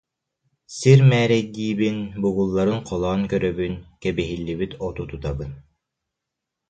[0.77, 5.51] Сир мээрэйдиибин, бугулларын холоон көрөбүн, кэбиһиллибит оту тутабын